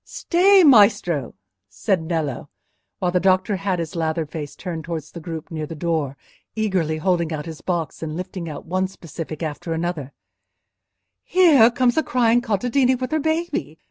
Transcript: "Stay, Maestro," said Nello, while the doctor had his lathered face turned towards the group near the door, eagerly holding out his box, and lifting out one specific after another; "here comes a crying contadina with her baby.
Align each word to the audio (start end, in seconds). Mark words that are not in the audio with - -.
"Stay, 0.03 0.63
Maestro," 0.63 1.35
said 1.69 2.01
Nello, 2.01 2.49
while 2.97 3.11
the 3.11 3.19
doctor 3.19 3.57
had 3.57 3.77
his 3.77 3.95
lathered 3.95 4.31
face 4.31 4.55
turned 4.55 4.83
towards 4.83 5.11
the 5.11 5.19
group 5.19 5.51
near 5.51 5.67
the 5.67 5.75
door, 5.75 6.17
eagerly 6.55 6.97
holding 6.97 7.31
out 7.31 7.45
his 7.45 7.61
box, 7.61 8.01
and 8.01 8.17
lifting 8.17 8.49
out 8.49 8.65
one 8.65 8.87
specific 8.87 9.43
after 9.43 9.73
another; 9.73 10.11
"here 11.21 11.69
comes 11.69 11.97
a 11.97 12.01
crying 12.01 12.41
contadina 12.41 12.97
with 12.97 13.11
her 13.11 13.19
baby. 13.19 13.77